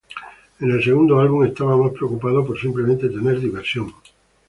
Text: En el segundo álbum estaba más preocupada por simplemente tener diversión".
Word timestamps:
En 0.59 0.71
el 0.71 0.83
segundo 0.83 1.19
álbum 1.19 1.45
estaba 1.45 1.77
más 1.77 1.91
preocupada 1.91 2.43
por 2.43 2.59
simplemente 2.59 3.07
tener 3.07 3.39
diversión". 3.39 3.93